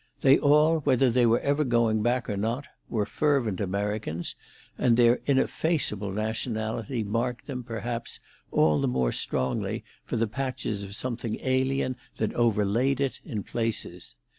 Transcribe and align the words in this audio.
They 0.21 0.39
all, 0.39 0.79
whether 0.79 1.11
they 1.11 1.27
were 1.27 1.39
ever 1.41 1.63
going 1.63 2.01
back 2.01 2.27
or 2.27 2.35
not, 2.35 2.65
were 2.89 3.05
fervent 3.05 3.59
Americans, 3.61 4.33
and 4.75 4.97
their 4.97 5.19
ineffaceable 5.27 6.11
nationality 6.11 7.03
marked 7.03 7.45
them, 7.45 7.61
perhaps, 7.63 8.19
all 8.51 8.81
the 8.81 8.87
more 8.87 9.11
strongly 9.11 9.83
for 10.03 10.17
the 10.17 10.25
patches 10.25 10.81
of 10.83 10.95
something 10.95 11.37
alien 11.41 11.97
that 12.17 12.33
overlaid 12.33 12.99
it 12.99 13.21
in 13.23 13.43
places. 13.43 14.15